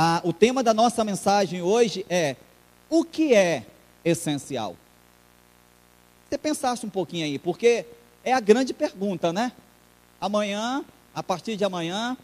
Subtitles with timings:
[0.00, 2.36] Ah, o tema da nossa mensagem hoje é:
[2.88, 3.66] o que é
[4.04, 4.76] essencial?
[6.30, 7.84] Você pensasse um pouquinho aí, porque
[8.22, 9.50] é a grande pergunta, né?
[10.20, 12.16] Amanhã, a partir de amanhã,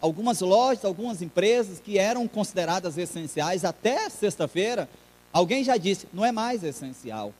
[0.00, 4.88] algumas lojas, algumas empresas que eram consideradas essenciais até sexta-feira,
[5.30, 7.34] alguém já disse, não é mais essencial.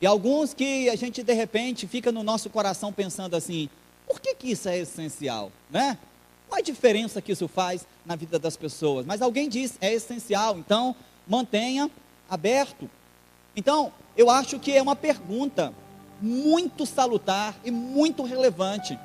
[0.00, 3.68] E alguns que a gente de repente fica no nosso coração pensando assim,
[4.06, 5.98] por que, que isso é essencial, né?
[6.48, 9.06] Qual a diferença que isso faz na vida das pessoas?
[9.06, 10.94] Mas alguém diz, é essencial, então
[11.26, 11.90] mantenha
[12.28, 12.90] aberto.
[13.54, 15.72] Então, eu acho que é uma pergunta
[16.20, 18.98] muito salutar e muito relevante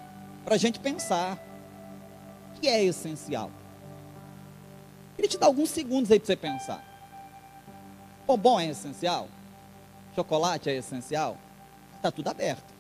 [0.44, 1.38] para a gente pensar.
[2.56, 3.52] O que é essencial?
[5.16, 6.84] Queria te dar alguns segundos aí para você pensar.
[8.28, 9.30] Bombom é essencial?
[10.16, 11.38] Chocolate é essencial?
[11.98, 12.76] Está tudo aberto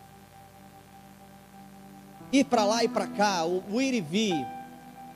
[2.40, 4.46] ir para lá e para cá, o, o ir e vir,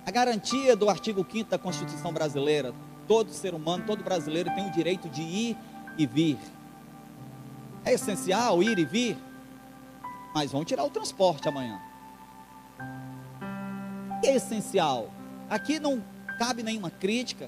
[0.10, 2.74] a garantia do artigo 5 da Constituição brasileira,
[3.08, 5.58] todo ser humano, todo brasileiro tem o direito de ir
[6.00, 6.40] e vir.
[7.86, 9.16] É essencial ir e vir,
[10.34, 11.80] mas vão tirar o transporte amanhã.
[14.26, 15.12] É essencial.
[15.48, 16.04] Aqui não
[16.40, 17.48] cabe nenhuma crítica.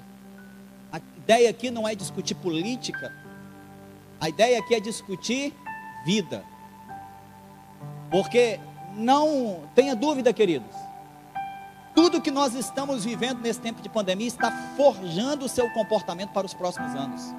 [0.92, 3.12] A ideia aqui não é discutir política.
[4.20, 5.52] A ideia aqui é discutir
[6.06, 6.44] vida.
[8.08, 8.60] Porque
[8.94, 10.91] não tenha dúvida, queridos.
[12.02, 16.44] Tudo que nós estamos vivendo nesse tempo de pandemia está forjando o seu comportamento para
[16.44, 17.32] os próximos anos.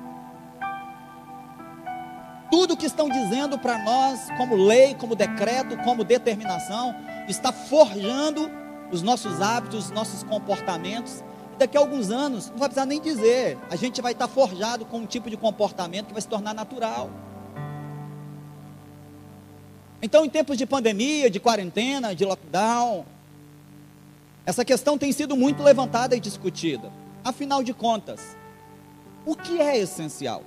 [2.49, 6.95] Tudo que estão dizendo para nós, como lei, como decreto, como determinação,
[7.27, 8.49] está forjando
[8.89, 11.21] os nossos hábitos, os nossos comportamentos.
[11.57, 14.99] Daqui a alguns anos, não vai precisar nem dizer, a gente vai estar forjado com
[14.99, 17.09] um tipo de comportamento que vai se tornar natural.
[20.01, 23.03] Então, em tempos de pandemia, de quarentena, de lockdown,
[24.45, 26.91] essa questão tem sido muito levantada e discutida.
[27.23, 28.35] Afinal de contas,
[29.25, 30.43] o que é essencial?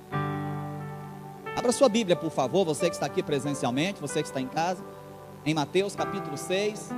[1.55, 4.83] Abra sua Bíblia, por favor, você que está aqui presencialmente, você que está em casa,
[5.43, 6.89] em Mateus capítulo 6,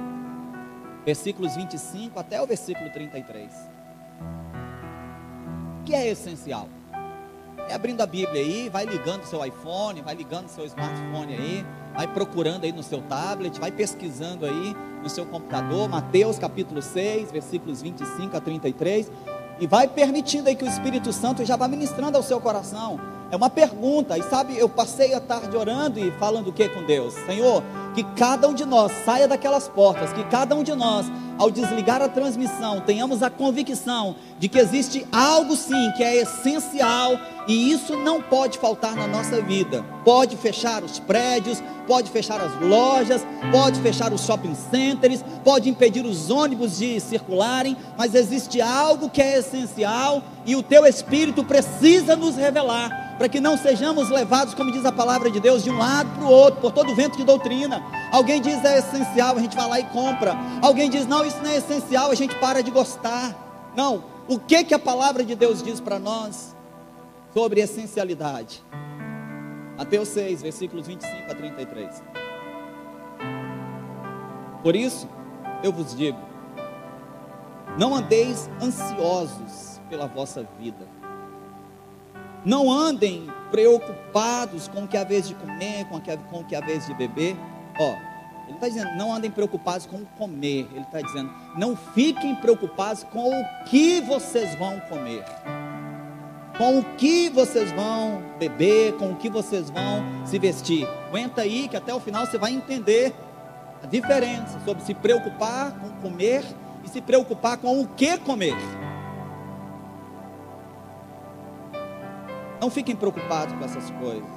[1.06, 3.54] versículos 25 até o versículo 33.
[5.80, 6.68] O que é essencial?
[7.70, 11.66] É abrindo a Bíblia aí, vai ligando seu iPhone, vai ligando seu smartphone aí,
[12.00, 14.74] vai procurando aí no seu tablet, vai pesquisando aí
[15.04, 19.12] no seu computador, Mateus capítulo 6, versículos 25 a 33,
[19.60, 22.98] e vai permitindo aí que o Espírito Santo já vá ministrando ao seu coração.
[23.30, 26.86] É uma pergunta, e sabe, eu passei a tarde orando e falando o que com
[26.86, 27.14] Deus?
[27.26, 27.62] Senhor,
[27.94, 31.06] que cada um de nós saia daquelas portas, que cada um de nós,
[31.40, 37.18] ao desligar a transmissão, tenhamos a convicção de que existe algo sim que é essencial
[37.48, 39.84] e isso não pode faltar na nossa vida.
[40.04, 46.06] Pode fechar os prédios, pode fechar as lojas, pode fechar os shopping centers, pode impedir
[46.06, 52.18] os ônibus de circularem, mas existe algo que é essencial e o teu Espírito precisa
[52.18, 55.78] nos revelar para que não sejamos levados, como diz a palavra de Deus, de um
[55.78, 57.84] lado para o outro, por todo vento de doutrina.
[58.13, 60.34] Alguém diz é essencial, a gente vai lá e compra.
[60.62, 63.35] Alguém diz não, isso não é essencial, a gente para de gostar.
[63.75, 66.56] Não, o que que a palavra de Deus diz para nós
[67.34, 68.63] sobre essencialidade?
[69.78, 72.01] Mateus 6, versículos 25 a 33.
[74.63, 75.09] Por isso,
[75.62, 76.19] eu vos digo:
[77.78, 80.88] não andeis ansiosos pela vossa vida
[82.46, 86.46] não andem preocupados com o que a vez de comer, com o que com o
[86.46, 87.36] que a vez de beber.
[87.80, 87.96] Ó,
[88.48, 90.68] ele está dizendo, não andem preocupados com comer.
[90.72, 95.24] Ele está dizendo, não fiquem preocupados com o que vocês vão comer.
[96.58, 100.88] Com o que vocês vão beber, com o que vocês vão se vestir.
[101.08, 103.14] Aguenta aí que até o final você vai entender
[103.84, 106.44] a diferença sobre se preocupar com comer
[106.84, 108.56] e se preocupar com o que comer.
[112.59, 114.28] Não fiquem preocupados com essas coisas.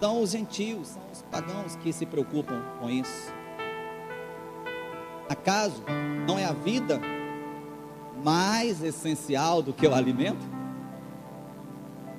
[0.00, 3.32] São os gentios, são os pagãos que se preocupam com isso.
[5.28, 5.82] Acaso
[6.26, 7.00] não é a vida
[8.24, 10.44] mais essencial do que o alimento?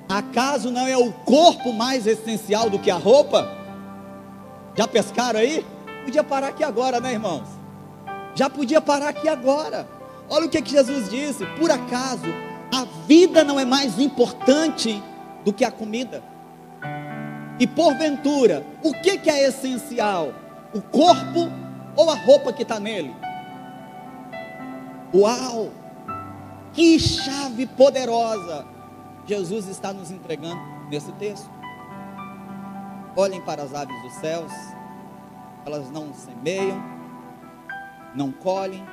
[0.07, 3.47] Acaso não é o corpo mais essencial do que a roupa?
[4.75, 5.65] Já pescaram aí?
[6.05, 7.47] Podia parar aqui agora, né, irmãos?
[8.35, 9.87] Já podia parar aqui agora.
[10.29, 12.25] Olha o que, que Jesus disse: por acaso
[12.73, 15.01] a vida não é mais importante
[15.45, 16.23] do que a comida.
[17.59, 20.33] E porventura, o que, que é essencial?
[20.73, 21.51] O corpo
[21.95, 23.15] ou a roupa que está nele?
[25.13, 25.69] Uau!
[26.73, 28.65] Que chave poderosa
[29.27, 31.49] Jesus está nos entregando nesse texto.
[33.15, 34.51] Olhem para as aves dos céus,
[35.63, 36.83] elas não semeiam,
[38.15, 38.83] não colhem,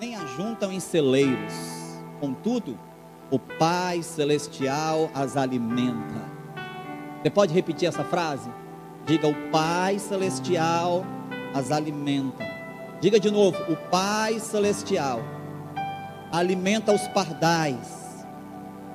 [0.00, 1.75] nem ajuntam em celeiros.
[2.20, 2.78] Contudo,
[3.30, 6.36] o Pai Celestial as alimenta.
[7.22, 8.50] Você pode repetir essa frase?
[9.04, 11.04] Diga: O Pai Celestial
[11.54, 12.44] as alimenta.
[13.00, 15.20] Diga de novo: O Pai Celestial
[16.32, 18.05] alimenta os pardais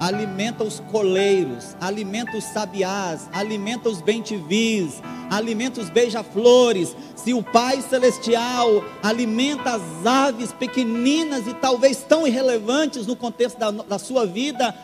[0.01, 4.99] alimenta os coleiros, alimenta os sabiás, alimenta os bentivis,
[5.29, 6.97] alimenta os beija-flores.
[7.15, 13.69] Se o Pai Celestial alimenta as aves pequeninas e talvez tão irrelevantes no contexto da,
[13.69, 14.75] da sua vida,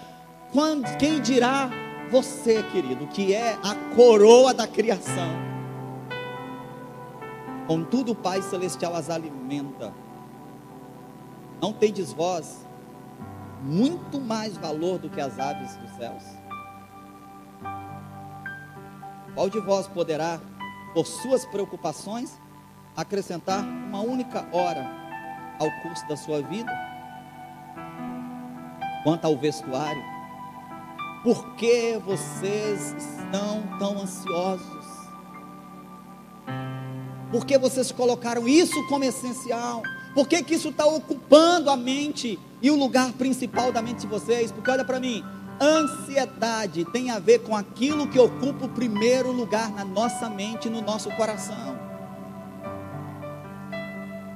[0.53, 1.71] quando, quem dirá
[2.11, 5.47] você, querido, que é a coroa da criação?
[7.65, 9.91] Contudo, o Pai Celestial as alimenta.
[11.59, 12.66] Não tendes vós
[13.61, 16.23] muito mais valor do que as aves dos céus?
[19.33, 20.39] Qual de vós poderá,
[20.93, 22.39] por suas preocupações,
[22.95, 24.85] acrescentar uma única hora
[25.59, 26.71] ao curso da sua vida?
[29.03, 30.03] Quanto ao vestuário,
[31.23, 34.87] por que vocês estão tão ansiosos?
[37.31, 39.83] Por que vocês colocaram isso como essencial?
[40.15, 44.07] Por que, que isso está ocupando a mente e o lugar principal da mente de
[44.07, 44.51] vocês?
[44.51, 45.23] Porque olha para mim,
[45.61, 50.81] ansiedade tem a ver com aquilo que ocupa o primeiro lugar na nossa mente, no
[50.81, 51.77] nosso coração.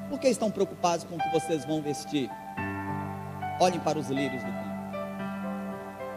[0.09, 2.29] Por que estão preocupados com o que vocês vão vestir?
[3.59, 4.71] Olhem para os lírios do campo.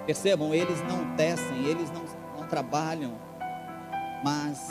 [0.06, 2.04] Percebam, eles não tecem, eles não,
[2.38, 3.12] não trabalham,
[4.22, 4.68] mas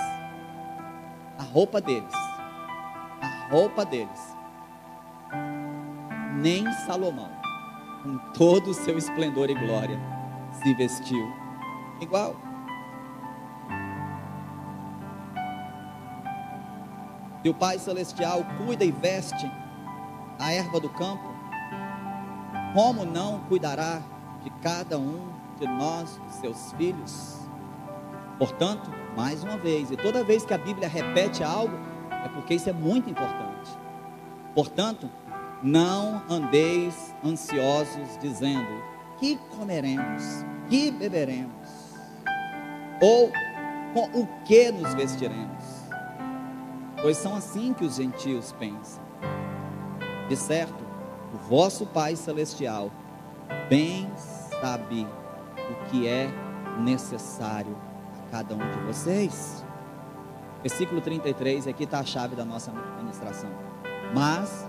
[1.38, 4.33] a roupa deles, a roupa deles
[6.44, 7.30] nem Salomão,
[8.04, 9.98] com todo o seu esplendor e glória,
[10.62, 11.26] se vestiu
[12.02, 12.36] igual.
[17.46, 19.50] O Pai Celestial cuida e veste
[20.38, 21.24] a erva do campo,
[22.74, 24.02] como não cuidará
[24.44, 25.26] de cada um
[25.58, 27.48] de nós, seus filhos?
[28.38, 31.78] Portanto, mais uma vez, e toda vez que a Bíblia repete algo,
[32.10, 33.72] é porque isso é muito importante.
[34.54, 35.10] Portanto,
[35.64, 38.84] não andeis ansiosos, dizendo:
[39.18, 41.96] que comeremos, que beberemos,
[43.02, 43.32] ou
[43.94, 45.64] com o que nos vestiremos,
[47.02, 49.02] pois são assim que os gentios pensam.
[50.28, 50.84] De certo,
[51.34, 52.92] o vosso Pai Celestial
[53.70, 55.08] bem sabe
[55.70, 56.30] o que é
[56.80, 57.78] necessário
[58.18, 59.64] a cada um de vocês.
[60.62, 63.50] Versículo 33, aqui está a chave da nossa administração.
[64.14, 64.66] Mas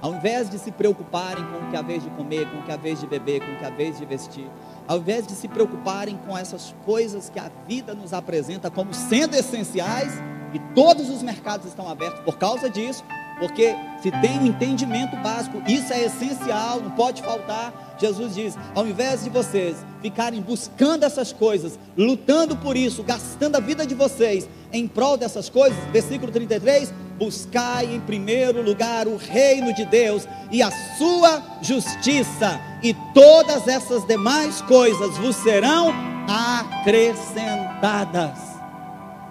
[0.00, 2.72] ao invés de se preocuparem com o que a vez de comer, com o que
[2.72, 4.48] a vez de beber, com o que a vez de vestir,
[4.86, 9.34] ao invés de se preocuparem com essas coisas que a vida nos apresenta como sendo
[9.34, 10.12] essenciais,
[10.54, 13.04] e todos os mercados estão abertos por causa disso,
[13.40, 17.96] porque se tem um entendimento básico, isso é essencial, não pode faltar.
[17.98, 23.60] Jesus diz: ao invés de vocês ficarem buscando essas coisas, lutando por isso, gastando a
[23.60, 29.72] vida de vocês em prol dessas coisas, versículo 33, buscai em primeiro lugar o reino
[29.72, 35.92] de Deus e a sua justiça, e todas essas demais coisas vos serão
[36.28, 38.38] acrescentadas.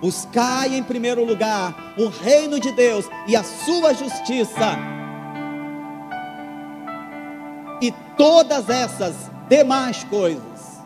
[0.01, 4.77] Buscai em primeiro lugar o reino de Deus e a sua justiça.
[7.81, 10.81] E todas essas demais coisas,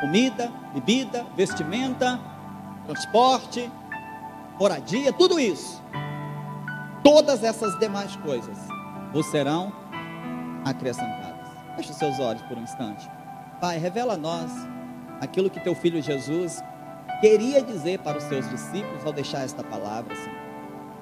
[0.00, 2.18] comida, bebida, vestimenta,
[2.86, 3.70] transporte,
[4.62, 5.82] moradia, tudo isso,
[7.02, 8.56] todas essas demais coisas
[9.12, 9.72] vos serão
[10.64, 11.48] acrescentadas.
[11.74, 13.10] Feche seus olhos por um instante.
[13.60, 14.52] Pai, revela a nós
[15.20, 16.62] aquilo que teu filho Jesus
[17.20, 20.42] queria dizer para os seus discípulos ao deixar esta palavra, Senhor.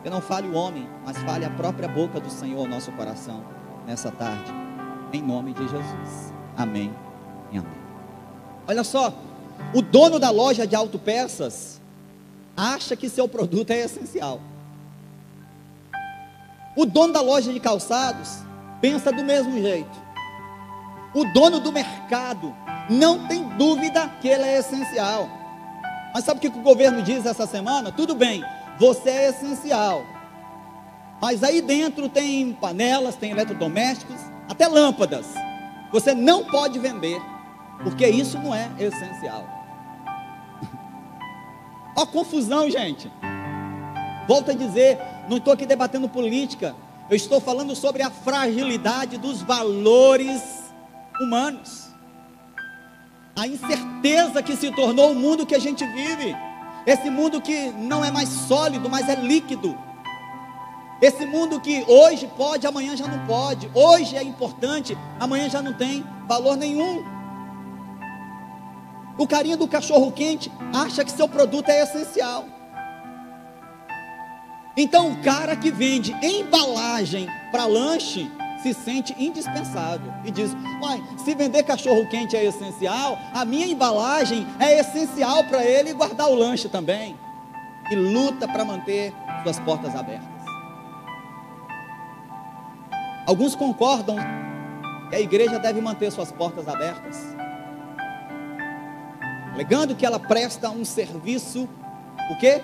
[0.03, 3.45] Que não fale o homem, mas fale a própria boca do Senhor nosso coração
[3.87, 4.51] nessa tarde,
[5.13, 6.33] em nome de Jesus.
[6.57, 6.95] Amém
[7.53, 7.81] e amém.
[8.67, 9.13] Olha só,
[9.75, 11.80] o dono da loja de autopeças
[12.61, 14.41] acha que seu produto é essencial.
[16.77, 18.39] O dono da loja de calçados
[18.81, 19.99] pensa do mesmo jeito.
[21.15, 22.55] O dono do mercado
[22.89, 25.29] não tem dúvida que ele é essencial.
[26.13, 27.91] Mas sabe o que o governo diz essa semana?
[27.91, 28.45] Tudo bem,
[28.79, 30.05] você é essencial.
[31.21, 35.27] Mas aí dentro tem panelas, tem eletrodomésticos, até lâmpadas.
[35.93, 37.21] Você não pode vender,
[37.83, 39.60] porque isso não é essencial.
[42.01, 43.11] Ó, confusão, gente.
[44.27, 46.75] Volto a dizer, não estou aqui debatendo política,
[47.11, 50.41] eu estou falando sobre a fragilidade dos valores
[51.21, 51.91] humanos
[53.41, 56.37] a incerteza que se tornou o mundo que a gente vive.
[56.87, 59.79] Esse mundo que não é mais sólido, mas é líquido.
[61.01, 63.71] Esse mundo que hoje pode, amanhã já não pode.
[63.73, 67.03] Hoje é importante, amanhã já não tem valor nenhum.
[69.21, 72.47] O carinha do cachorro quente acha que seu produto é essencial.
[74.75, 81.35] Então, o cara que vende embalagem para lanche se sente indispensável e diz: Uai, se
[81.35, 86.71] vender cachorro quente é essencial, a minha embalagem é essencial para ele guardar o lanche
[86.71, 87.15] também.
[87.91, 89.13] E luta para manter
[89.43, 90.31] suas portas abertas.
[93.27, 94.17] Alguns concordam
[95.11, 97.37] que a igreja deve manter suas portas abertas,
[99.61, 101.69] alegando que ela presta um serviço,
[102.31, 102.63] o que?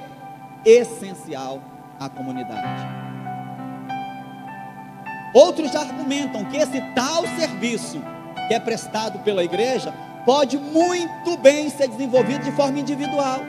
[0.64, 1.60] Essencial
[2.00, 2.86] à comunidade.
[5.34, 8.00] Outros argumentam que esse tal serviço
[8.48, 9.92] que é prestado pela igreja
[10.24, 13.40] pode muito bem ser desenvolvido de forma individual,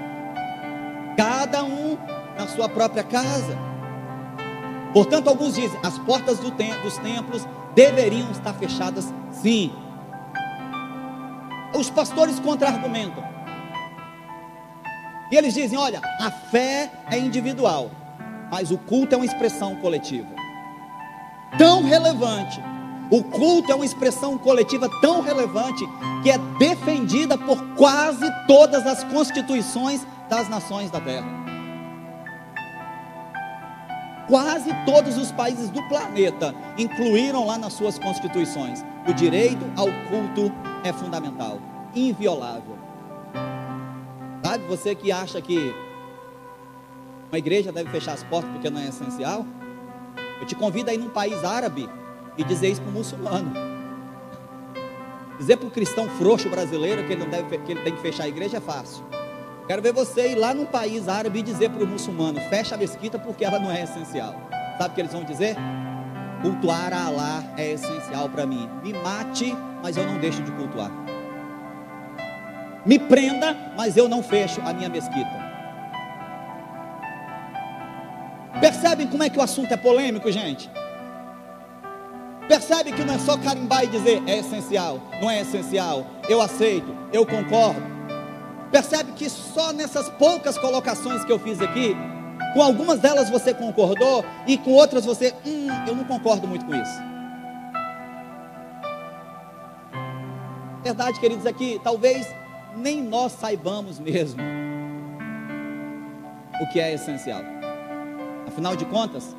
[1.15, 1.97] cada um
[2.37, 3.57] na sua própria casa.
[4.91, 9.71] Portanto, alguns dizem as portas do tem dos templos deveriam estar fechadas, sim.
[11.73, 13.26] Os pastores contra-argumentam.
[15.31, 17.91] E eles dizem: olha, a fé é individual,
[18.51, 20.27] mas o culto é uma expressão coletiva.
[21.57, 22.61] Tão relevante.
[23.09, 25.85] O culto é uma expressão coletiva tão relevante
[26.21, 31.25] que é defendida por quase todas as constituições das nações da terra.
[34.27, 38.83] Quase todos os países do planeta incluíram lá nas suas constituições.
[39.07, 40.51] O direito ao culto
[40.83, 41.59] é fundamental,
[41.95, 42.76] inviolável.
[44.43, 45.75] Sabe, você que acha que
[47.29, 49.45] uma igreja deve fechar as portas porque não é essencial?
[50.39, 51.89] Eu te convido a ir num país árabe
[52.37, 53.51] e dizer isso para o muçulmano.
[55.37, 58.23] Dizer para o cristão frouxo brasileiro que ele, não deve, que ele tem que fechar
[58.23, 59.05] a igreja é fácil.
[59.67, 62.77] Quero ver você ir lá num país árabe e dizer para o muçulmano: fecha a
[62.77, 64.33] mesquita porque ela não é essencial.
[64.77, 65.55] Sabe o que eles vão dizer?
[66.41, 68.69] Cultuar a Allah é essencial para mim.
[68.83, 70.91] Me mate, mas eu não deixo de cultuar.
[72.87, 75.45] Me prenda, mas eu não fecho a minha mesquita.
[78.61, 80.71] Percebem como é que o assunto é polêmico, gente?
[82.47, 86.95] Percebe que não é só carimbar e dizer é essencial, não é essencial, eu aceito,
[87.11, 87.81] eu concordo.
[88.71, 91.93] Percebe que só nessas poucas colocações que eu fiz aqui,
[92.53, 96.73] com algumas delas você concordou e com outras você, hum, eu não concordo muito com
[96.73, 97.01] isso.
[100.83, 102.25] Verdade, queridos, aqui, talvez
[102.77, 104.41] nem nós saibamos mesmo
[106.61, 107.41] o que é essencial.
[108.47, 109.35] Afinal de contas,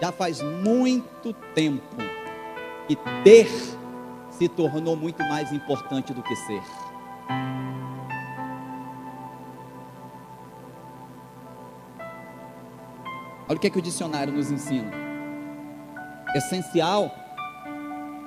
[0.00, 1.96] já faz muito tempo
[2.88, 3.48] que ter
[4.30, 6.62] se tornou muito mais importante do que ser.
[13.48, 14.90] Olha o que, é que o dicionário nos ensina.
[16.34, 17.10] Essencial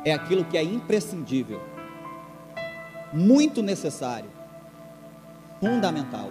[0.06, 1.62] é aquilo que é imprescindível,
[3.14, 4.30] muito necessário,
[5.60, 6.30] fundamental.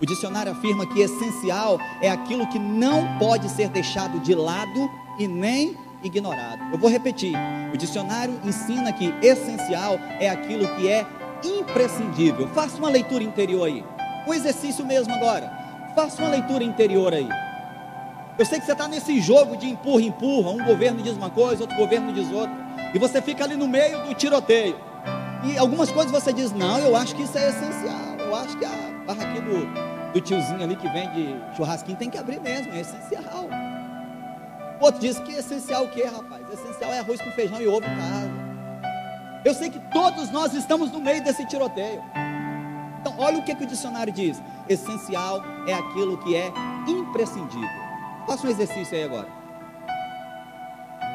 [0.00, 5.26] O dicionário afirma que essencial é aquilo que não pode ser deixado de lado e
[5.26, 6.62] nem ignorado.
[6.72, 7.34] Eu vou repetir.
[7.72, 11.06] O dicionário ensina que essencial é aquilo que é
[11.42, 12.48] imprescindível.
[12.48, 13.84] Faça uma leitura interior aí.
[14.26, 15.50] Um exercício mesmo agora.
[15.94, 17.28] Faça uma leitura interior aí.
[18.36, 20.50] Eu sei que você está nesse jogo de empurra, empurra.
[20.50, 22.52] Um governo diz uma coisa, outro governo diz outra.
[22.92, 24.76] E você fica ali no meio do tiroteio.
[25.44, 28.03] E algumas coisas você diz, não, eu acho que isso é essencial.
[28.34, 32.40] Eu acho que a barraquinha do, do tiozinho ali que vende churrasquinho tem que abrir
[32.40, 33.48] mesmo, é essencial.
[34.80, 36.42] O outro diz que essencial o que, rapaz?
[36.52, 38.32] Essencial é arroz com feijão e ovo em casa.
[39.44, 42.02] Eu sei que todos nós estamos no meio desse tiroteio.
[43.00, 46.52] Então, olha o que, que o dicionário diz: essencial é aquilo que é
[46.88, 47.84] imprescindível.
[48.26, 49.28] Faça um exercício aí agora.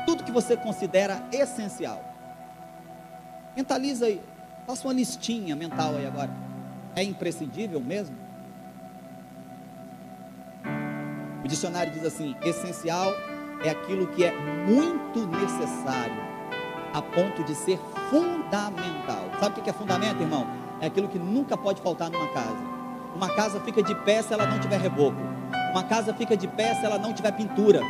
[0.06, 2.02] Tudo que você considera essencial.
[3.58, 4.22] Mentaliza aí.
[4.66, 6.49] Faça uma listinha mental aí agora
[7.00, 8.16] é imprescindível mesmo?
[11.44, 13.12] O dicionário diz assim: essencial
[13.64, 14.34] é aquilo que é
[14.68, 16.22] muito necessário,
[16.94, 17.80] a ponto de ser
[18.10, 19.30] fundamental.
[19.40, 20.46] Sabe o que é fundamento, irmão?
[20.82, 22.80] É aquilo que nunca pode faltar numa casa.
[23.16, 25.18] Uma casa fica de pé se ela não tiver reboco.
[25.72, 27.82] Uma casa fica de pé se ela não tiver pintura.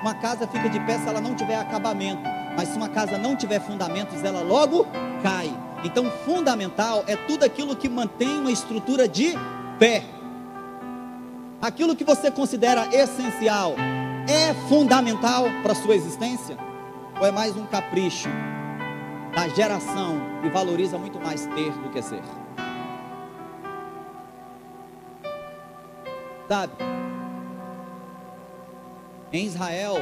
[0.00, 2.22] Uma casa fica de pé se ela não tiver acabamento.
[2.58, 4.84] Mas se uma casa não tiver fundamentos, ela logo
[5.22, 5.48] cai.
[5.84, 9.32] Então, fundamental é tudo aquilo que mantém uma estrutura de
[9.78, 10.02] pé.
[11.62, 13.76] Aquilo que você considera essencial
[14.28, 16.58] é fundamental para a sua existência?
[17.20, 18.28] Ou é mais um capricho
[19.36, 22.22] da geração que valoriza muito mais ter do que ser?
[26.48, 26.72] Sabe?
[29.32, 29.94] Em Israel,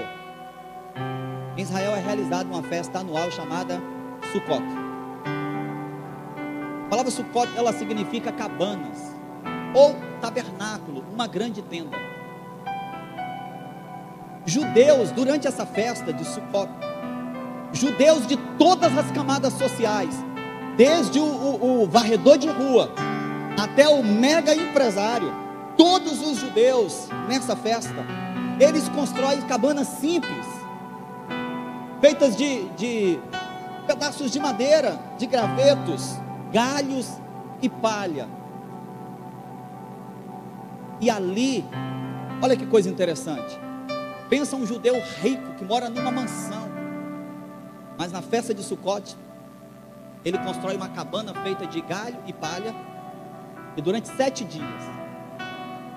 [1.56, 3.80] em Israel é realizada uma festa anual chamada
[4.32, 4.62] Sukkot.
[6.84, 9.14] A palavra Sukkot ela significa cabanas
[9.74, 11.96] ou tabernáculo, uma grande tenda.
[14.44, 16.70] Judeus, durante essa festa de Sukkot,
[17.72, 20.14] judeus de todas as camadas sociais,
[20.76, 22.92] desde o, o, o varredor de rua
[23.58, 25.32] até o mega empresário,
[25.76, 28.04] todos os judeus nessa festa,
[28.60, 30.46] eles constroem cabanas simples,
[32.00, 33.18] feitas de, de
[33.86, 36.18] pedaços de madeira, de gravetos,
[36.52, 37.18] galhos
[37.62, 38.28] e palha.
[41.00, 41.64] E ali,
[42.42, 43.58] olha que coisa interessante.
[44.28, 46.68] Pensa um judeu rico que mora numa mansão,
[47.96, 49.16] mas na festa de Sucote,
[50.24, 52.74] ele constrói uma cabana feita de galho e palha,
[53.76, 54.82] e durante sete dias,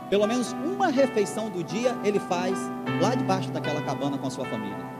[0.09, 2.57] pelo menos uma refeição do dia, ele faz
[3.01, 4.98] lá debaixo daquela cabana com a sua família.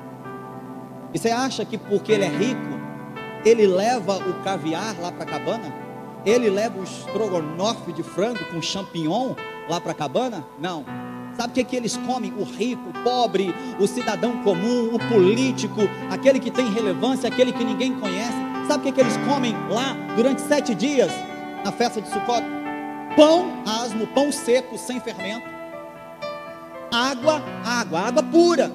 [1.14, 2.80] E você acha que porque ele é rico,
[3.44, 5.74] ele leva o caviar lá para a cabana?
[6.26, 9.34] Ele leva o estrogonofe de frango com champignon
[9.70, 10.46] lá para a cabana?
[10.60, 10.86] Não.
[11.36, 12.34] Sabe o que, que eles comem?
[12.38, 17.64] O rico, o pobre, o cidadão comum, o político, aquele que tem relevância, aquele que
[17.64, 18.38] ninguém conhece.
[18.68, 21.12] Sabe o que, que eles comem lá durante sete dias
[21.64, 22.44] na festa de Sukkot?
[23.16, 25.48] Pão asmo, pão seco, sem fermento.
[26.92, 28.72] Água, água, água pura.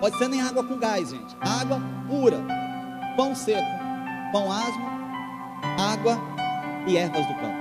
[0.00, 1.36] Pode ser nem água com gás, gente.
[1.40, 2.38] Água pura.
[3.16, 3.66] Pão seco,
[4.30, 4.86] pão asmo,
[5.76, 6.16] água
[6.86, 7.58] e ervas do campo.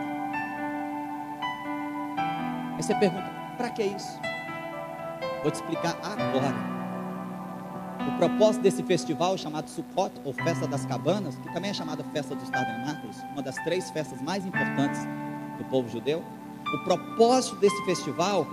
[2.75, 3.27] Aí você pergunta:
[3.57, 4.19] para que isso?
[5.41, 6.77] Vou te explicar agora.
[8.07, 12.35] O propósito desse festival chamado Sukkot, ou Festa das Cabanas, que também é chamada Festa
[12.35, 15.01] dos Tabernáculos, uma das três festas mais importantes
[15.57, 16.23] do povo judeu.
[16.73, 18.45] O propósito desse festival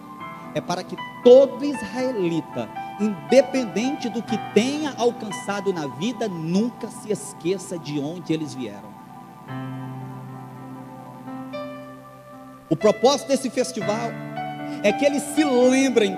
[0.55, 2.69] é para que todo israelita
[3.01, 8.95] independente do que tenha alcançado na vida, nunca se esqueça de onde eles vieram.
[12.69, 14.11] O propósito desse festival
[14.83, 16.17] é que eles se lembrem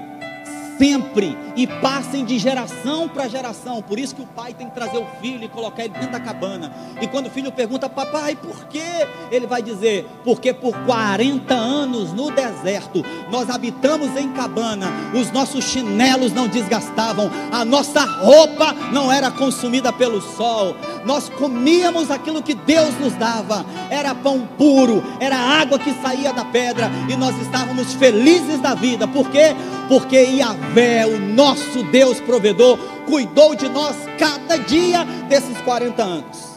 [0.78, 3.82] sempre e passem de geração para geração.
[3.82, 6.20] Por isso que o pai tem que trazer o filho e colocar ele dentro da
[6.20, 6.72] cabana.
[7.00, 9.06] E quando o filho pergunta, papai, por quê?
[9.30, 15.64] Ele vai dizer, porque por 40 anos no deserto nós habitamos em cabana, os nossos
[15.64, 22.54] chinelos não desgastavam, a nossa roupa não era consumida pelo sol, nós comíamos aquilo que
[22.54, 27.94] Deus nos dava, era pão puro, era água que saía da pedra, e nós estávamos
[27.94, 29.54] felizes da vida, por quê?
[29.88, 30.16] Porque
[30.66, 36.56] Yahvé, o nosso Deus provedor, cuidou de nós cada dia desses 40 anos.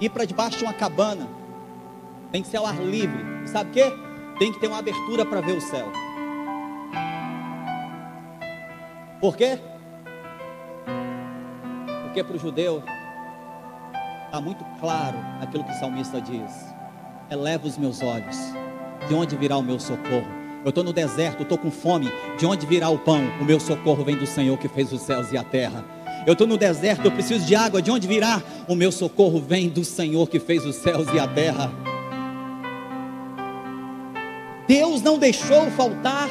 [0.00, 1.26] Ir para debaixo de uma cabana
[2.30, 3.24] tem que ser ao ar livre.
[3.46, 4.38] Sabe o que?
[4.38, 5.90] Tem que ter uma abertura para ver o céu.
[9.20, 9.58] Por quê?
[12.04, 12.82] Porque para o judeu
[14.36, 16.74] está muito claro aquilo que o salmista diz:
[17.30, 18.36] eleva os meus olhos,
[19.08, 20.26] de onde virá o meu socorro?
[20.62, 23.22] Eu estou no deserto, estou com fome, de onde virá o pão?
[23.40, 25.84] O meu socorro vem do Senhor que fez os céus e a terra.
[26.26, 28.42] Eu estou no deserto, eu preciso de água, de onde virá?
[28.68, 31.70] O meu socorro vem do Senhor que fez os céus e a terra.
[34.66, 36.28] Deus não deixou faltar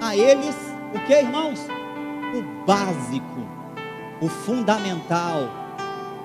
[0.00, 0.54] a eles
[0.94, 1.58] o que, irmãos?
[2.34, 3.40] O básico,
[4.20, 5.61] o fundamental,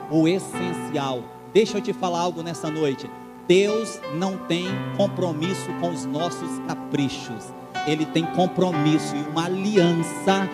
[0.09, 1.23] o essencial.
[1.53, 3.09] Deixa eu te falar algo nessa noite.
[3.47, 4.67] Deus não tem
[4.97, 7.53] compromisso com os nossos caprichos.
[7.85, 10.49] Ele tem compromisso e uma aliança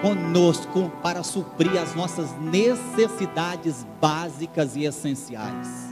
[0.00, 5.87] conosco para suprir as nossas necessidades básicas e essenciais.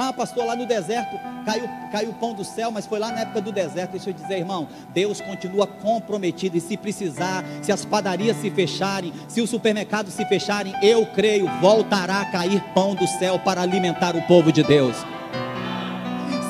[0.00, 3.22] Ah, pastor, lá no deserto caiu, caiu o pão do céu, mas foi lá na
[3.22, 3.90] época do deserto.
[3.90, 6.56] Deixa eu dizer, irmão, Deus continua comprometido.
[6.56, 11.50] E se precisar, se as padarias se fecharem, se os supermercados se fecharem, eu creio,
[11.60, 14.94] voltará a cair pão do céu para alimentar o povo de Deus.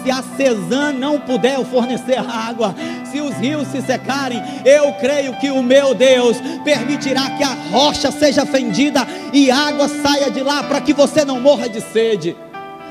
[0.04, 2.74] Se a Cezan não puder fornecer água,
[3.10, 8.10] se os rios se secarem, eu creio que o meu Deus permitirá que a rocha
[8.10, 12.36] seja fendida e água saia de lá para que você não morra de sede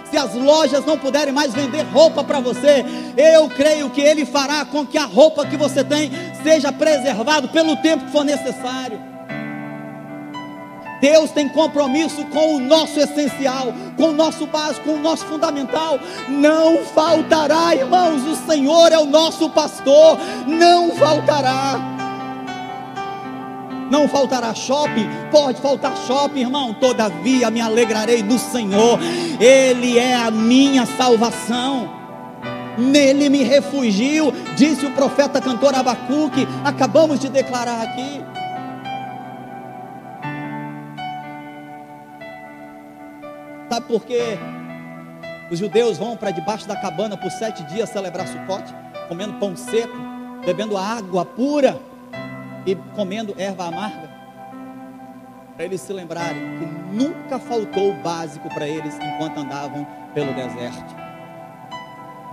[0.09, 4.65] se as lojas não puderem mais vender roupa para você, eu creio que Ele fará
[4.65, 6.11] com que a roupa que você tem
[6.43, 9.17] seja preservada pelo tempo que for necessário.
[10.99, 15.99] Deus tem compromisso com o nosso essencial, com o nosso básico, com o nosso fundamental.
[16.27, 18.23] Não faltará, irmãos.
[18.23, 20.17] O Senhor é o nosso pastor.
[20.47, 21.96] Não faltará.
[23.89, 25.07] Não faltará shopping?
[25.31, 26.73] Pode faltar shopping, irmão.
[26.73, 28.99] Todavia me alegrarei no Senhor.
[29.39, 31.95] Ele é a minha salvação.
[32.77, 36.47] Nele me refugio, disse o profeta cantor Abacuque.
[36.63, 38.21] Acabamos de declarar aqui.
[43.69, 44.37] Sabe por quê?
[45.49, 48.73] Os judeus vão para debaixo da cabana por sete dias celebrar Sucote,
[49.07, 49.97] comendo pão seco,
[50.45, 51.79] bebendo água pura
[52.67, 54.09] e comendo erva amarga.
[55.55, 60.95] Para eles se lembrarem que nunca faltou o básico para eles enquanto andavam pelo deserto.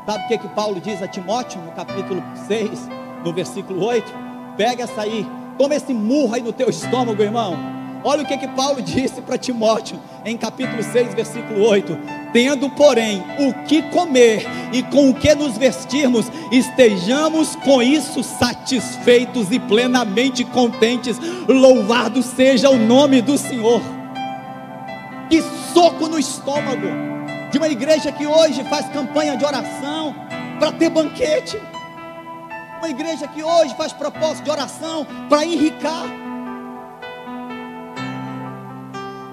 [0.04, 2.88] Sabe o que, que Paulo diz a Timóteo no capítulo 6,
[3.24, 4.12] no versículo 8?
[4.56, 8.48] Pega essa aí, toma esse murro aí no teu estômago, irmão Olha o que, que
[8.48, 11.98] Paulo disse para Timóteo em capítulo 6, versículo 8:
[12.34, 19.50] Tendo, porém, o que comer e com o que nos vestirmos, estejamos com isso satisfeitos
[19.50, 21.18] e plenamente contentes.
[21.48, 23.80] Louvado seja o nome do Senhor.
[25.30, 26.88] Que soco no estômago
[27.50, 30.14] de uma igreja que hoje faz campanha de oração
[30.58, 31.58] para ter banquete.
[32.78, 36.23] Uma igreja que hoje faz propósito de oração para enricar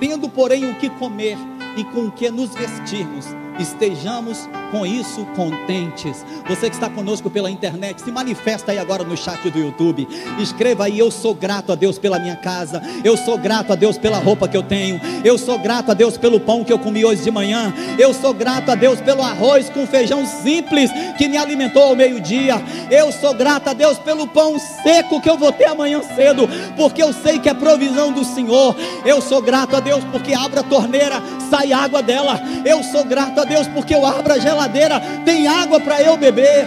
[0.01, 1.37] tendo, porém, o que comer
[1.77, 3.27] e com o que nos vestirmos,
[3.59, 6.25] estejamos com isso contentes.
[6.47, 10.07] Você que está conosco pela internet, se manifesta aí agora no chat do YouTube.
[10.39, 12.81] Escreva aí: Eu sou grato a Deus pela minha casa.
[13.03, 14.99] Eu sou grato a Deus pela roupa que eu tenho.
[15.23, 17.73] Eu sou grato a Deus pelo pão que eu comi hoje de manhã.
[17.99, 22.61] Eu sou grato a Deus pelo arroz com feijão simples que me alimentou ao meio-dia.
[22.89, 27.01] Eu sou grato a Deus pelo pão seco que eu vou ter amanhã cedo, porque
[27.01, 28.75] eu sei que é provisão do Senhor.
[29.05, 32.39] Eu sou grato a Deus porque abre a torneira, sai água dela.
[32.65, 36.65] Eu sou grato a Deus porque eu abro a geladeira tem água para eu beber.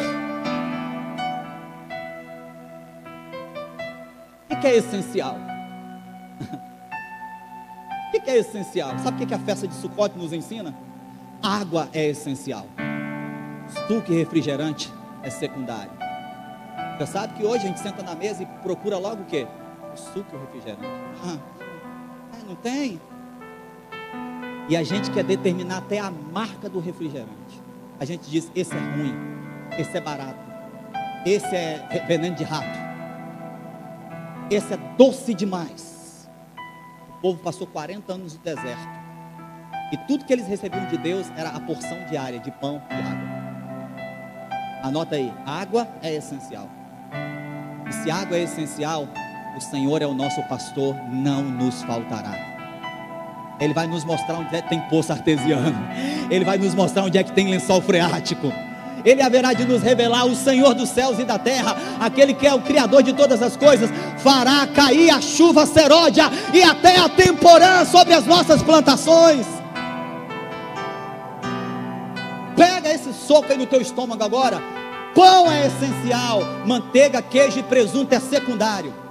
[4.50, 5.36] O que é essencial?
[8.14, 8.96] O que é essencial?
[9.00, 10.72] Sabe o que a festa de Sucote nos ensina?
[11.42, 12.64] Água é essencial.
[13.88, 14.90] Suco e refrigerante
[15.22, 15.90] é secundário.
[16.96, 19.48] Você sabe que hoje a gente senta na mesa e procura logo o quê?
[19.92, 20.86] O suco e o refrigerante.
[21.24, 21.38] Ah,
[22.46, 23.00] não tem?
[24.68, 27.64] E a gente quer determinar até a marca do refrigerante
[27.98, 29.14] a gente diz: esse é ruim,
[29.78, 30.38] esse é barato,
[31.24, 32.78] esse é veneno de rato,
[34.50, 36.28] esse é doce demais.
[37.08, 39.04] O povo passou 40 anos no deserto.
[39.92, 43.34] E tudo que eles recebiam de Deus era a porção diária de pão e água.
[44.82, 46.68] Anota aí: água é essencial.
[47.88, 49.08] E se água é essencial,
[49.56, 52.53] o Senhor é o nosso pastor, não nos faltará.
[53.60, 55.76] Ele vai nos mostrar onde é que tem poço artesiano.
[56.30, 58.52] Ele vai nos mostrar onde é que tem lençol freático.
[59.04, 62.54] Ele haverá de nos revelar o Senhor dos céus e da terra, aquele que é
[62.54, 67.84] o Criador de todas as coisas, fará cair a chuva seródia e até a temporã
[67.84, 69.46] sobre as nossas plantações.
[72.56, 74.62] Pega esse soco aí no teu estômago agora.
[75.14, 79.03] Pão é essencial, manteiga, queijo e presunto é secundário.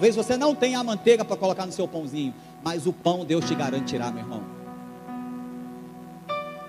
[0.00, 2.32] Talvez você não tenha a manteiga para colocar no seu pãozinho,
[2.64, 4.42] mas o pão Deus te garantirá, meu irmão.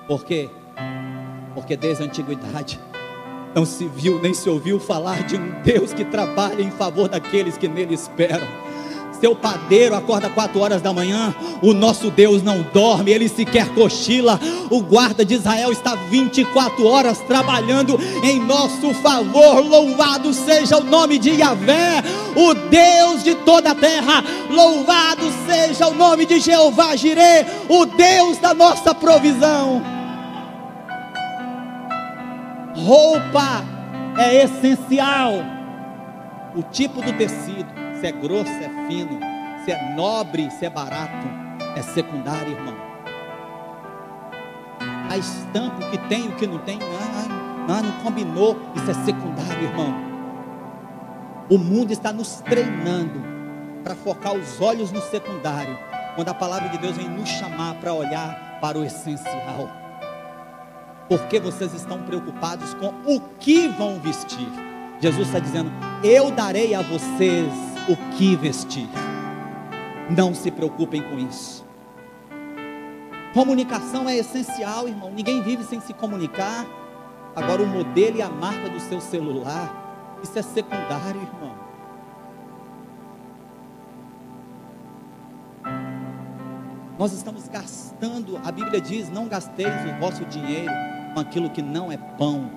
[0.06, 0.50] Por quê?
[1.54, 2.78] Porque desde a antiguidade
[3.56, 7.58] não se viu nem se ouviu falar de um Deus que trabalha em favor daqueles
[7.58, 8.46] que nele esperam
[9.22, 14.40] seu padeiro acorda quatro horas da manhã, o nosso Deus não dorme, ele sequer cochila.
[14.72, 19.64] O guarda de Israel está 24 horas trabalhando em nosso favor.
[19.64, 22.04] Louvado seja o nome de Yahvé,
[22.36, 24.24] o Deus de toda a terra.
[24.50, 29.84] Louvado seja o nome de Jeová Jireh, o Deus da nossa provisão.
[32.76, 33.64] Roupa
[34.18, 35.34] é essencial.
[36.56, 39.20] O tipo do tecido se é grosso, é fino,
[39.64, 41.28] se é nobre, se é barato,
[41.76, 42.76] é secundário, irmão.
[45.08, 46.80] A estampa, o que tem, o que não tem,
[47.68, 49.94] não, não combinou, isso é secundário, irmão.
[51.48, 53.22] O mundo está nos treinando
[53.84, 55.78] para focar os olhos no secundário,
[56.16, 59.70] quando a palavra de Deus vem nos chamar para olhar para o essencial.
[61.08, 64.48] Porque vocês estão preocupados com o que vão vestir.
[65.00, 65.70] Jesus está dizendo:
[66.04, 68.88] Eu darei a vocês o que vestir.
[70.10, 71.66] Não se preocupem com isso.
[73.34, 75.12] Comunicação é essencial, irmão.
[75.12, 76.66] Ninguém vive sem se comunicar.
[77.36, 81.56] Agora, o modelo e a marca do seu celular, isso é secundário, irmão.
[87.00, 90.72] Nós estamos gastando, a Bíblia diz: não gasteis o vosso dinheiro
[91.14, 92.52] com aquilo que não é pão.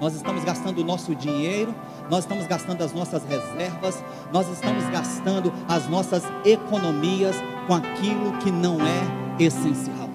[0.00, 1.74] nós estamos gastando o nosso dinheiro,
[2.10, 7.36] nós estamos gastando as nossas reservas, nós estamos gastando as nossas economias
[7.68, 10.10] com aquilo que não é essencial.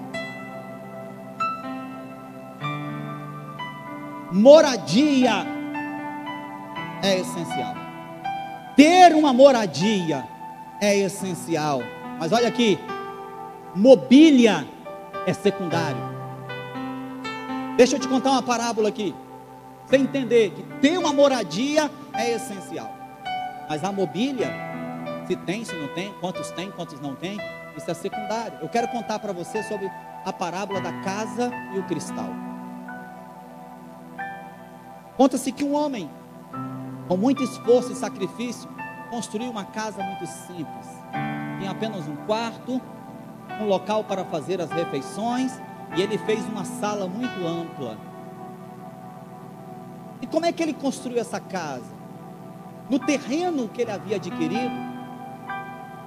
[4.30, 5.46] Moradia
[7.02, 7.74] é essencial.
[8.76, 10.28] Ter uma moradia
[10.82, 11.80] é essencial.
[12.18, 12.78] Mas olha aqui,
[13.74, 14.68] mobília
[15.26, 16.14] é secundário.
[17.78, 19.14] Deixa eu te contar uma parábola aqui.
[19.86, 22.92] Você entender que ter uma moradia é essencial.
[23.68, 24.50] Mas a mobília,
[25.26, 27.38] se tem, se não tem, quantos tem, quantos não tem,
[27.76, 28.58] isso é secundário.
[28.60, 29.90] Eu quero contar para você sobre
[30.24, 32.30] a parábola da casa e o cristal.
[35.16, 36.10] Conta-se que um homem,
[37.06, 38.68] com muito esforço e sacrifício,
[39.08, 40.86] construiu uma casa muito simples.
[41.58, 42.82] Tinha apenas um quarto,
[43.60, 45.52] um local para fazer as refeições,
[45.96, 47.96] e ele fez uma sala muito ampla.
[50.20, 51.94] E como é que ele construiu essa casa?
[52.88, 54.74] No terreno que ele havia adquirido,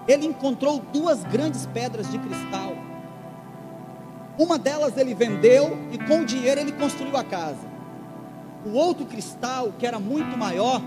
[0.07, 2.73] ele encontrou duas grandes pedras de cristal.
[4.37, 7.67] Uma delas ele vendeu e com o dinheiro ele construiu a casa.
[8.65, 10.81] O outro cristal, que era muito maior,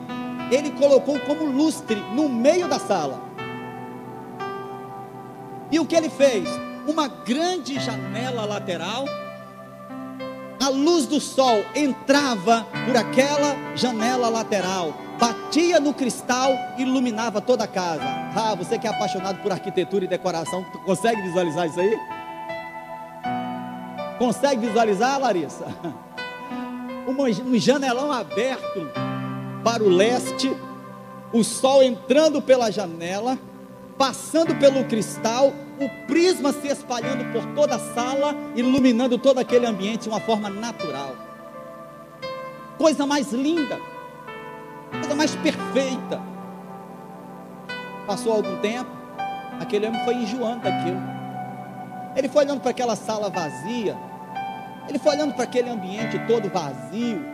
[0.50, 3.20] ele colocou como lustre no meio da sala.
[5.70, 6.48] E o que ele fez?
[6.86, 9.04] Uma grande janela lateral
[10.62, 17.66] a luz do sol entrava por aquela janela lateral, batia no cristal iluminava toda a
[17.66, 18.04] casa.
[18.04, 21.98] Ah, você que é apaixonado por arquitetura e decoração, consegue visualizar isso aí?
[24.18, 25.66] Consegue visualizar, Larissa?
[27.04, 28.88] Um janelão aberto
[29.64, 30.56] para o leste,
[31.32, 33.36] o sol entrando pela janela,
[33.98, 40.02] passando pelo cristal o prisma se espalhando por toda a sala, iluminando todo aquele ambiente
[40.02, 41.14] de uma forma natural.
[42.78, 43.78] Coisa mais linda,
[44.90, 46.20] coisa mais perfeita.
[48.06, 48.90] Passou algum tempo,
[49.60, 51.00] aquele homem foi enjoando daquilo.
[52.16, 53.96] Ele foi olhando para aquela sala vazia,
[54.88, 57.24] ele foi olhando para aquele ambiente todo vazio,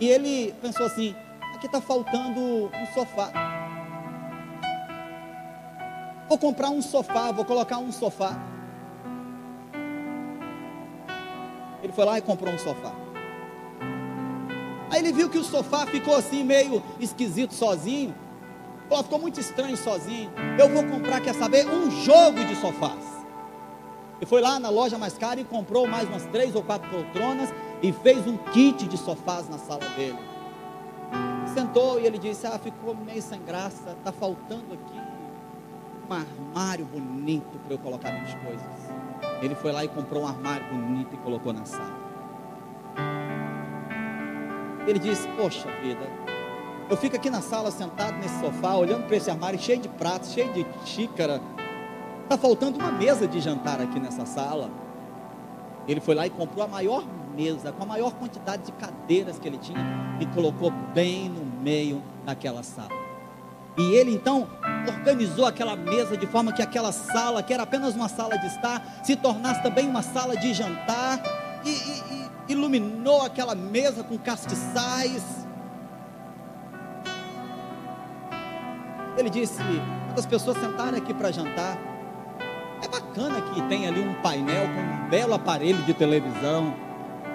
[0.00, 1.14] e ele pensou assim:
[1.54, 3.57] aqui está faltando um sofá.
[6.28, 8.38] Vou comprar um sofá, vou colocar um sofá.
[11.82, 12.92] Ele foi lá e comprou um sofá.
[14.90, 18.14] Aí ele viu que o sofá ficou assim meio esquisito sozinho.
[18.90, 20.30] Pô, ficou muito estranho sozinho.
[20.58, 23.18] Eu vou comprar, quer saber, um jogo de sofás.
[24.20, 27.48] E foi lá na loja mais cara e comprou mais umas três ou quatro poltronas
[27.82, 30.18] e fez um kit de sofás na sala dele.
[31.54, 35.07] Sentou e ele disse: Ah, ficou meio sem graça, está faltando aqui
[36.08, 38.66] um armário bonito para eu colocar minhas coisas.
[39.42, 41.96] Ele foi lá e comprou um armário bonito e colocou na sala.
[44.86, 46.06] Ele disse: Poxa vida,
[46.88, 50.32] eu fico aqui na sala sentado nesse sofá, olhando para esse armário cheio de pratos,
[50.32, 51.40] cheio de xícara.
[52.22, 54.70] Está faltando uma mesa de jantar aqui nessa sala.
[55.86, 59.46] Ele foi lá e comprou a maior mesa, com a maior quantidade de cadeiras que
[59.46, 63.07] ele tinha, e colocou bem no meio daquela sala.
[63.78, 64.48] E ele então
[64.86, 68.82] organizou aquela mesa de forma que aquela sala, que era apenas uma sala de estar,
[69.04, 71.20] se tornasse também uma sala de jantar.
[71.64, 75.46] E, e, e iluminou aquela mesa com castiçais.
[79.16, 79.62] Ele disse:
[80.06, 81.78] quando as pessoas sentarem aqui para jantar,
[82.82, 86.74] é bacana que tem ali um painel com um belo aparelho de televisão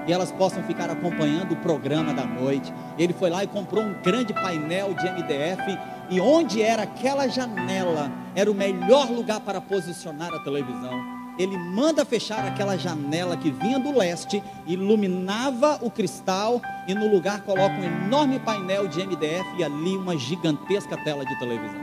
[0.06, 2.73] e elas possam ficar acompanhando o programa da noite.
[2.97, 5.79] Ele foi lá e comprou um grande painel de MDF
[6.13, 11.23] e onde era aquela janela era o melhor lugar para posicionar a televisão.
[11.39, 17.41] Ele manda fechar aquela janela que vinha do leste, iluminava o cristal e no lugar
[17.41, 21.82] coloca um enorme painel de MDF e ali uma gigantesca tela de televisão.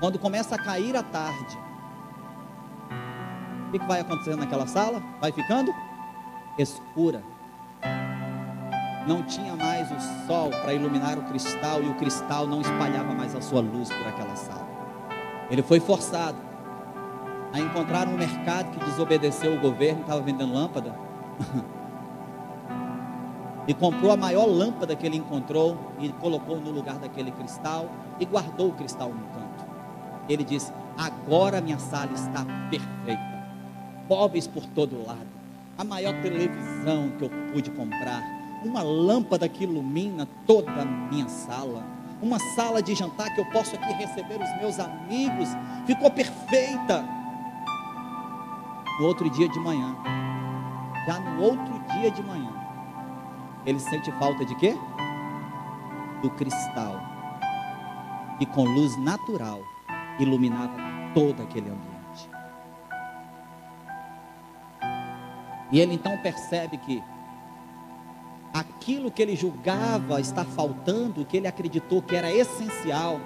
[0.00, 1.58] Quando começa a cair a tarde,
[3.68, 5.02] o que vai acontecendo naquela sala?
[5.20, 5.70] Vai ficando
[6.58, 7.22] escura
[9.06, 13.34] não tinha mais o sol para iluminar o cristal e o cristal não espalhava mais
[13.34, 14.68] a sua luz por aquela sala.
[15.50, 16.36] Ele foi forçado
[17.52, 20.94] a encontrar um mercado que desobedeceu o governo, estava vendendo lâmpada.
[23.66, 28.24] e comprou a maior lâmpada que ele encontrou e colocou no lugar daquele cristal e
[28.24, 29.64] guardou o cristal no canto.
[30.28, 33.46] Ele disse: Agora minha sala está perfeita,
[34.08, 35.26] móveis por todo lado,
[35.76, 41.84] a maior televisão que eu pude comprar uma lâmpada que ilumina toda a minha sala,
[42.20, 45.48] uma sala de jantar que eu posso aqui receber os meus amigos,
[45.86, 47.04] ficou perfeita.
[48.98, 49.96] No outro dia de manhã,
[51.06, 52.52] já no outro dia de manhã,
[53.64, 54.76] ele sente falta de quê?
[56.22, 57.00] Do cristal,
[58.38, 59.60] que com luz natural
[60.18, 60.76] iluminava
[61.14, 62.30] todo aquele ambiente.
[65.72, 67.02] E ele então percebe que
[68.80, 73.20] aquilo que ele julgava estar faltando, que ele acreditou que era essencial,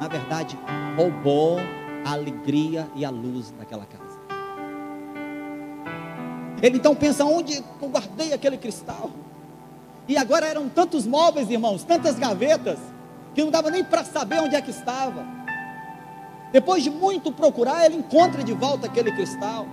[0.00, 0.58] na verdade,
[0.96, 1.58] roubou
[2.06, 4.18] a alegria e a luz daquela casa.
[6.62, 9.10] Ele então pensa: onde eu guardei aquele cristal?
[10.08, 12.78] E agora eram tantos móveis, irmãos, tantas gavetas,
[13.34, 15.26] que não dava nem para saber onde é que estava.
[16.50, 19.66] Depois de muito procurar, ele encontra de volta aquele cristal.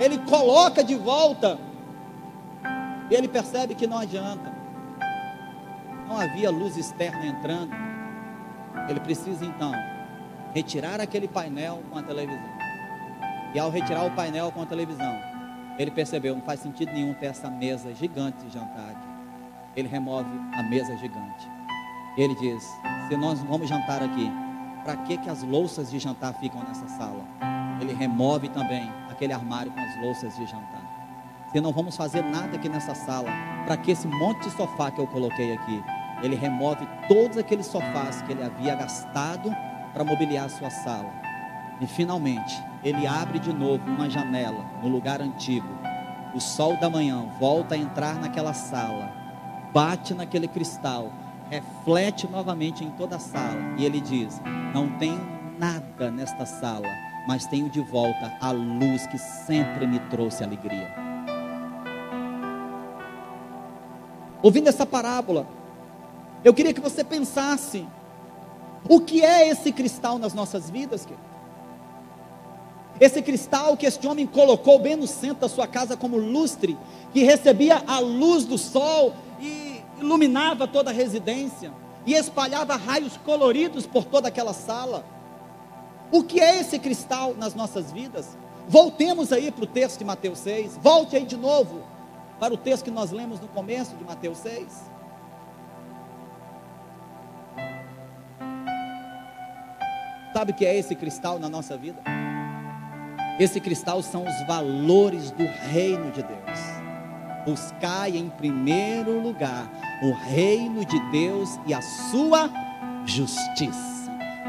[0.00, 1.58] Ele coloca de volta.
[3.10, 4.51] E ele percebe que não adianta.
[6.12, 7.72] Não havia luz externa entrando.
[8.86, 9.72] Ele precisa então
[10.52, 12.50] retirar aquele painel com a televisão.
[13.54, 15.18] E ao retirar o painel com a televisão,
[15.78, 18.94] ele percebeu, não faz sentido nenhum ter essa mesa gigante de jantar.
[19.74, 21.48] Ele remove a mesa gigante.
[22.18, 22.62] Ele diz:
[23.08, 24.30] se nós vamos jantar aqui,
[24.84, 27.24] para que, que as louças de jantar ficam nessa sala?
[27.80, 30.82] Ele remove também aquele armário com as louças de jantar.
[31.50, 33.30] Se não vamos fazer nada aqui nessa sala,
[33.64, 35.82] para que esse monte de sofá que eu coloquei aqui?
[36.22, 39.50] Ele remove todos aqueles sofás que ele havia gastado
[39.92, 41.12] para mobiliar a sua sala.
[41.80, 45.68] E finalmente, ele abre de novo uma janela no lugar antigo.
[46.34, 49.12] O sol da manhã volta a entrar naquela sala,
[49.72, 51.12] bate naquele cristal,
[51.50, 53.74] reflete novamente em toda a sala.
[53.76, 54.40] E ele diz:
[54.72, 55.20] Não tenho
[55.58, 56.88] nada nesta sala,
[57.26, 60.88] mas tenho de volta a luz que sempre me trouxe alegria.
[64.42, 65.46] Ouvindo essa parábola,
[66.44, 67.86] eu queria que você pensasse:
[68.88, 71.32] o que é esse cristal nas nossas vidas, querido?
[73.00, 76.78] Esse cristal que este homem colocou bem no centro da sua casa como lustre,
[77.12, 81.72] que recebia a luz do sol e iluminava toda a residência
[82.06, 85.04] e espalhava raios coloridos por toda aquela sala.
[86.10, 88.36] O que é esse cristal nas nossas vidas?
[88.68, 90.78] Voltemos aí para o texto de Mateus 6.
[90.80, 91.82] Volte aí de novo
[92.38, 94.91] para o texto que nós lemos no começo de Mateus 6.
[100.32, 102.00] Sabe o que é esse cristal na nossa vida?
[103.38, 106.58] Esse cristal são os valores do reino de Deus.
[107.44, 109.68] Buscai em primeiro lugar
[110.02, 112.50] o reino de Deus e a sua
[113.04, 113.92] justiça.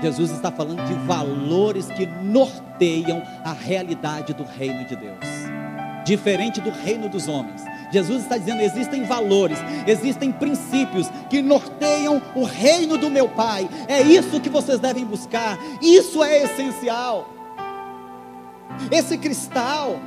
[0.02, 5.26] Jesus está falando de valores que norteiam a realidade do reino de Deus,
[6.06, 7.64] diferente do reino dos homens.
[7.94, 13.70] Jesus está dizendo: existem valores, existem princípios que norteiam o reino do meu Pai.
[13.88, 17.30] É isso que vocês devem buscar, isso é essencial.
[18.92, 20.00] Esse cristal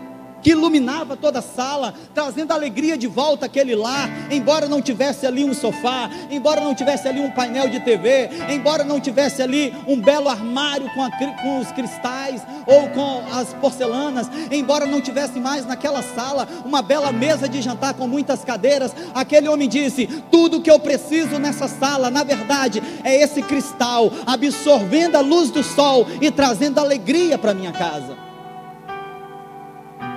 [0.46, 5.44] que iluminava toda a sala, trazendo alegria de volta àquele lar, embora não tivesse ali
[5.44, 10.00] um sofá, embora não tivesse ali um painel de TV, embora não tivesse ali um
[10.00, 15.66] belo armário com, a, com os cristais ou com as porcelanas, embora não tivesse mais
[15.66, 20.70] naquela sala uma bela mesa de jantar com muitas cadeiras, aquele homem disse: Tudo que
[20.70, 26.30] eu preciso nessa sala, na verdade, é esse cristal absorvendo a luz do sol e
[26.30, 28.25] trazendo alegria para minha casa.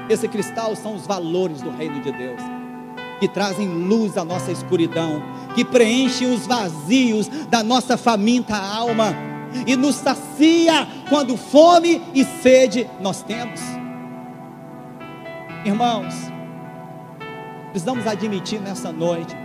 [0.10, 2.41] Esse cristal são os valores do reino de Deus,
[3.19, 5.22] que trazem luz à nossa escuridão,
[5.54, 9.15] que preenchem os vazios da nossa faminta alma
[9.67, 13.62] e nos sacia quando fome e sede nós temos.
[15.63, 16.15] Irmãos,
[17.72, 19.36] precisamos admitir nessa noite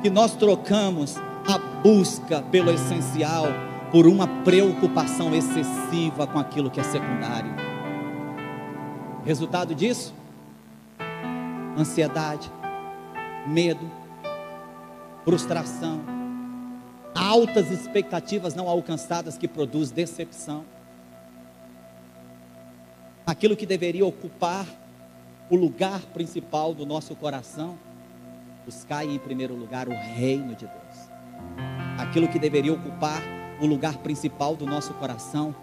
[0.00, 3.46] que nós trocamos a busca pelo essencial
[3.90, 7.73] por uma preocupação excessiva com aquilo que é secundário.
[9.24, 10.14] Resultado disso?
[11.78, 12.50] Ansiedade,
[13.46, 13.90] medo,
[15.24, 16.02] frustração,
[17.14, 20.64] altas expectativas não alcançadas que produz decepção.
[23.26, 24.66] Aquilo que deveria ocupar
[25.50, 27.78] o lugar principal do nosso coração,
[28.66, 31.10] buscar em primeiro lugar o reino de Deus.
[31.98, 33.22] Aquilo que deveria ocupar
[33.58, 35.54] o lugar principal do nosso coração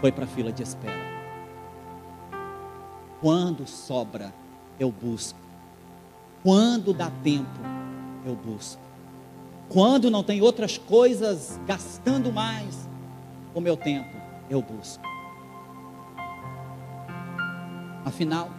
[0.00, 1.21] foi para a fila de espera.
[3.22, 4.34] Quando sobra,
[4.80, 5.38] eu busco.
[6.42, 7.60] Quando dá tempo,
[8.26, 8.82] eu busco.
[9.68, 12.88] Quando não tem outras coisas gastando mais
[13.54, 14.16] o meu tempo,
[14.50, 15.04] eu busco.
[18.04, 18.50] Afinal,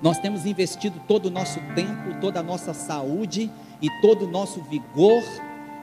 [0.00, 4.62] nós temos investido todo o nosso tempo, toda a nossa saúde e todo o nosso
[4.62, 5.22] vigor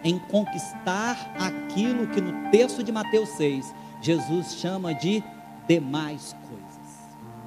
[0.02, 5.22] em conquistar aquilo que no texto de Mateus 6 Jesus chama de
[5.68, 6.69] demais coisas.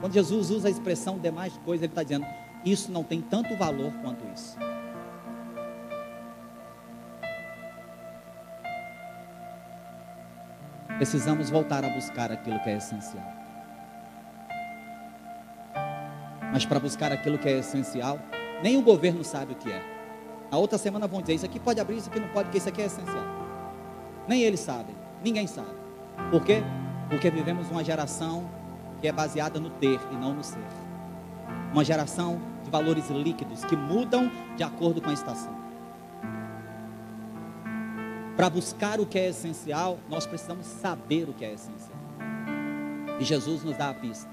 [0.02, 2.26] Quando Jesus usa a expressão demais coisas, ele está dizendo:
[2.64, 4.58] isso não tem tanto valor quanto isso.
[10.96, 13.24] Precisamos voltar a buscar aquilo que é essencial.
[16.52, 18.18] Mas para buscar aquilo que é essencial,
[18.60, 19.80] nem o governo sabe o que é.
[20.50, 22.68] A outra semana vão dizer: Isso aqui pode abrir, isso aqui não pode, porque isso
[22.68, 23.24] aqui é essencial.
[24.26, 25.76] Nem eles sabem, ninguém sabe.
[26.32, 26.60] Por quê?
[27.08, 28.50] Porque vivemos uma geração
[29.02, 30.62] que é baseada no ter e não no ser.
[31.72, 35.52] Uma geração de valores líquidos que mudam de acordo com a estação.
[38.36, 41.98] Para buscar o que é essencial, nós precisamos saber o que é essencial.
[43.18, 44.30] E Jesus nos dá a pista.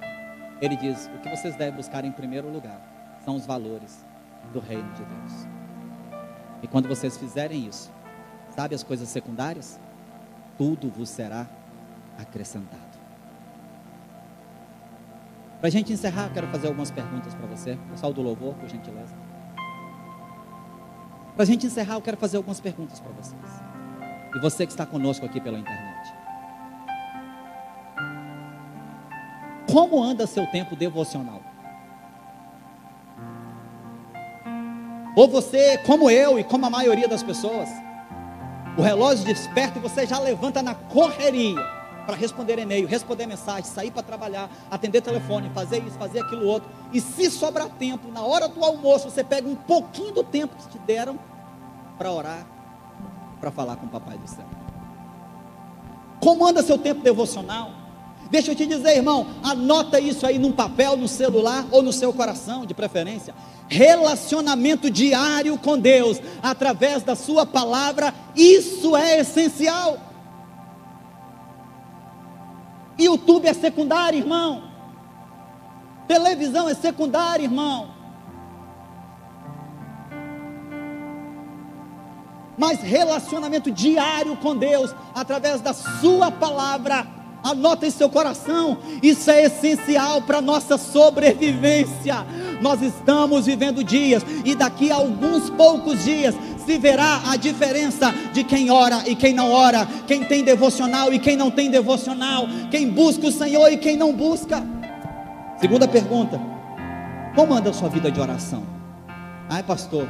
[0.62, 4.06] Ele diz: o que vocês devem buscar em primeiro lugar são os valores
[4.54, 5.48] do reino de Deus.
[6.62, 7.92] E quando vocês fizerem isso,
[8.56, 9.80] sabe as coisas secundárias?
[10.58, 11.48] Tudo vos será
[12.18, 12.89] acrescentado.
[15.60, 17.78] Para a gente encerrar, quero fazer algumas perguntas para você.
[17.92, 19.14] Pessoal do louvor, por gentileza.
[21.36, 23.42] Para a gente encerrar, eu quero fazer algumas perguntas para vocês.
[24.36, 26.14] E você que está conosco aqui pela internet.
[29.70, 31.42] Como anda seu tempo devocional?
[35.16, 37.68] Ou você, como eu e como a maioria das pessoas,
[38.78, 41.79] o relógio desperta e você já levanta na correria
[42.10, 46.68] para responder e-mail, responder mensagem, sair para trabalhar, atender telefone, fazer isso, fazer aquilo outro.
[46.92, 50.70] E se sobrar tempo, na hora do almoço, você pega um pouquinho do tempo que
[50.70, 51.20] te deram
[52.00, 52.48] para orar,
[53.40, 54.46] para falar com o Papai do céu.
[56.20, 57.74] Comanda seu tempo devocional.
[58.32, 62.12] Deixa eu te dizer, irmão, anota isso aí num papel, no celular ou no seu
[62.12, 63.36] coração, de preferência.
[63.68, 70.09] Relacionamento diário com Deus, através da Sua palavra, isso é essencial.
[73.00, 74.64] YouTube é secundário, irmão.
[76.08, 77.90] Televisão é secundário, irmão.
[82.58, 87.08] Mas relacionamento diário com Deus, através da Sua palavra,
[87.44, 92.26] Anota em seu coração, isso é essencial para a nossa sobrevivência.
[92.62, 96.36] Nós estamos vivendo dias, e daqui a alguns poucos dias
[96.66, 101.18] se verá a diferença de quem ora e quem não ora, quem tem devocional e
[101.18, 104.64] quem não tem devocional, quem busca o Senhor e quem não busca.
[105.60, 106.40] Segunda pergunta:
[107.36, 108.64] como anda a sua vida de oração?
[109.50, 110.08] Ai, pastor,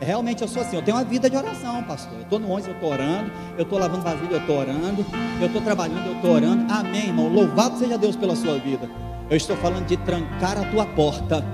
[0.00, 2.14] Realmente eu sou assim, eu tenho uma vida de oração, pastor.
[2.14, 5.06] Eu estou no ônibus, eu estou orando, eu estou lavando vasilha, eu estou orando,
[5.40, 6.72] eu estou trabalhando, eu estou orando.
[6.72, 7.28] Amém, irmão.
[7.28, 8.88] Louvado seja Deus pela sua vida.
[9.28, 11.44] Eu estou falando de trancar a tua porta,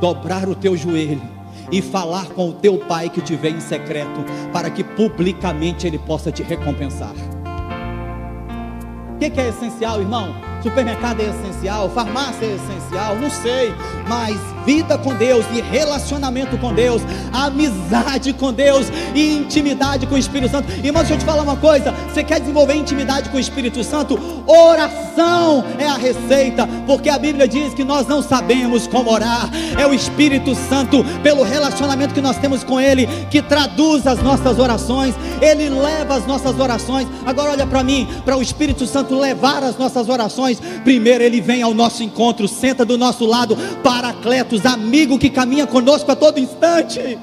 [0.00, 1.22] dobrar o teu joelho
[1.70, 5.98] e falar com o teu pai que te vê em secreto, para que publicamente ele
[5.98, 7.14] possa te recompensar.
[9.14, 10.34] O que, que é essencial, irmão?
[10.64, 13.74] Supermercado é essencial, farmácia é essencial, não sei,
[14.08, 14.34] mas
[14.64, 20.50] vida com Deus e relacionamento com Deus, amizade com Deus e intimidade com o Espírito
[20.50, 20.70] Santo.
[20.82, 24.18] Irmão, deixa eu te falar uma coisa: você quer desenvolver intimidade com o Espírito Santo?
[24.46, 29.86] Oração é a receita, porque a Bíblia diz que nós não sabemos como orar, é
[29.86, 35.14] o Espírito Santo, pelo relacionamento que nós temos com Ele, que traduz as nossas orações,
[35.42, 37.06] Ele leva as nossas orações.
[37.26, 41.62] Agora, olha para mim, para o Espírito Santo levar as nossas orações primeiro ele vem
[41.62, 47.18] ao nosso encontro, senta do nosso lado, paracletos, amigo que caminha conosco a todo instante.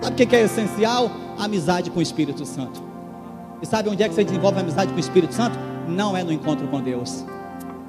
[0.00, 1.24] Sabe o que é essencial?
[1.38, 2.82] amizade com o Espírito Santo.
[3.62, 5.58] E sabe onde é que você desenvolve amizade com o Espírito Santo?
[5.88, 7.24] Não é no encontro com Deus.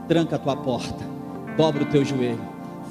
[0.08, 1.04] Tranca a tua porta,
[1.58, 2.42] dobra o teu joelho,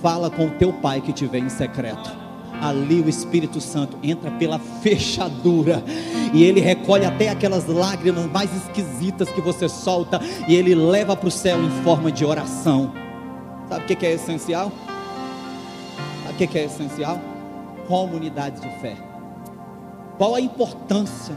[0.03, 2.24] fala com o teu pai que te vê em secreto
[2.61, 5.83] ali o Espírito Santo entra pela fechadura
[6.33, 11.29] e ele recolhe até aquelas lágrimas mais esquisitas que você solta e ele leva para
[11.29, 12.93] o céu em forma de oração.
[13.69, 14.73] Sabe o que é essencial?
[16.25, 17.21] Sabe o que é essencial?
[17.87, 18.97] Comunidade de fé.
[20.17, 21.37] Qual a importância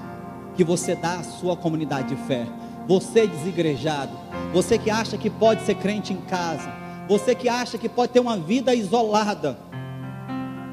[0.55, 2.45] que você dá à sua comunidade de fé?
[2.88, 4.11] Você desigrejado,
[4.53, 6.72] você que acha que pode ser crente em casa,
[7.07, 9.57] você que acha que pode ter uma vida isolada,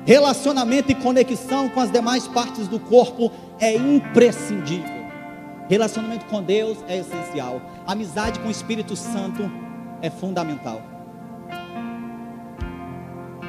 [0.07, 5.05] Relacionamento e conexão com as demais partes do corpo é imprescindível.
[5.69, 7.63] Relacionamento com Deus é essencial.
[7.87, 9.51] Amizade com o Espírito Santo
[10.03, 10.83] é fundamental.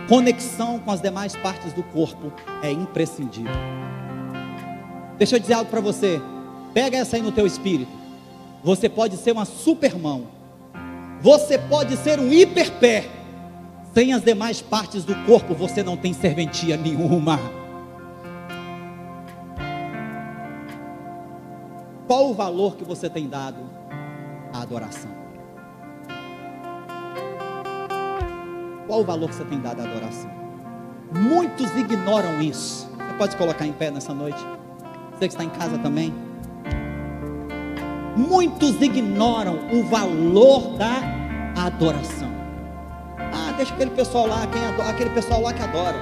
[0.08, 2.32] Conexão com as demais partes do corpo
[2.64, 3.51] é imprescindível.
[5.18, 6.22] Deixa eu dizer algo para você.
[6.74, 7.91] Pega essa aí no teu espírito.
[8.64, 10.28] Você pode ser uma supermão.
[11.20, 13.10] Você pode ser um hiperpé
[13.96, 17.39] sem as demais partes do corpo, você não tem serventia nenhuma.
[22.06, 23.58] Qual o valor que você tem dado
[24.54, 25.10] à adoração?
[28.86, 30.30] Qual o valor que você tem dado à adoração?
[31.14, 32.89] Muitos ignoram isso.
[32.98, 34.46] Você pode colocar em pé nessa noite?
[35.14, 36.14] Você que está em casa também.
[38.18, 41.02] Muitos ignoram o valor da
[41.56, 42.35] adoração.
[43.58, 45.97] Deixa aquele pessoal lá, quem adora, aquele pessoal lá que adora.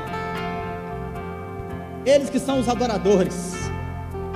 [2.06, 3.54] Eles que são os adoradores.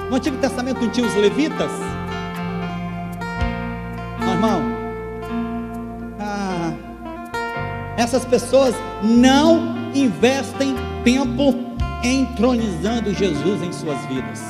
[0.09, 1.71] No Antigo Testamento não tinha os levitas?
[4.19, 4.61] Meu irmão,
[6.19, 6.73] ah,
[7.97, 11.53] essas pessoas não investem tempo
[12.03, 14.41] entronizando Jesus em suas vidas.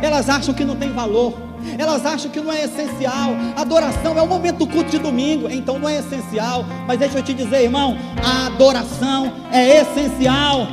[0.00, 1.43] Elas acham que não tem valor.
[1.78, 3.30] Elas acham que não é essencial.
[3.56, 6.64] Adoração é o momento do culto de domingo, então não é essencial.
[6.86, 10.66] Mas deixa eu te dizer, irmão, a adoração é essencial.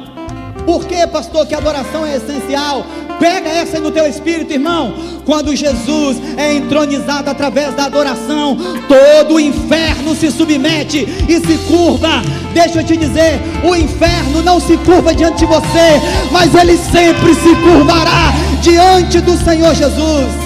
[0.65, 2.85] Por que, pastor, que a adoração é essencial?
[3.19, 4.93] Pega essa no teu espírito, irmão.
[5.25, 12.21] Quando Jesus é entronizado através da adoração, todo o inferno se submete e se curva.
[12.53, 17.35] Deixa eu te dizer, o inferno não se curva diante de você, mas ele sempre
[17.35, 20.40] se curvará diante do Senhor Jesus.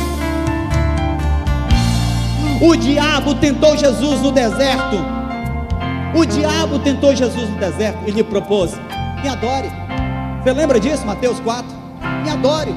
[2.61, 4.97] O diabo tentou Jesus no deserto.
[6.15, 8.71] O diabo tentou Jesus no deserto e lhe propôs:
[9.21, 9.69] me adore.
[10.43, 11.85] Você lembra disso, Mateus 4?
[12.23, 12.75] me adore.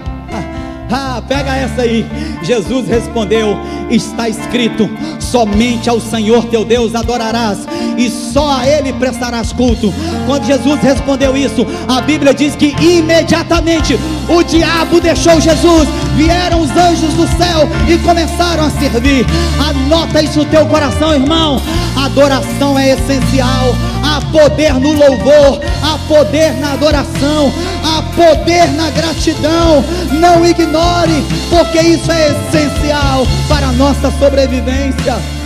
[0.91, 2.07] Ah, pega essa aí.
[2.43, 3.57] Jesus respondeu:
[3.91, 4.89] Está escrito:
[5.21, 7.59] somente ao Senhor teu Deus adorarás,
[7.97, 9.93] e só a Ele prestarás culto.
[10.27, 16.71] Quando Jesus respondeu isso, a Bíblia diz que imediatamente o diabo deixou Jesus, vieram os
[16.71, 19.27] anjos do céu e começaram a servir.
[19.59, 21.61] Anota isso no teu coração, irmão.
[21.97, 23.75] Adoração é essencial.
[24.03, 27.53] Há poder no louvor, há poder na adoração,
[27.89, 29.85] há poder na gratidão.
[30.13, 35.38] Não ignore, porque isso é essencial para a nossa sobrevivência.